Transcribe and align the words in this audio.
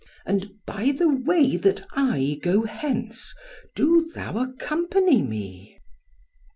And 0.25 0.49
by 0.65 0.89
the 0.91 1.07
way 1.07 1.57
that 1.57 1.85
I 1.91 2.39
go 2.41 2.63
hence, 2.63 3.35
do 3.75 4.09
thou 4.15 4.35
accompany 4.39 5.21
me." 5.21 5.77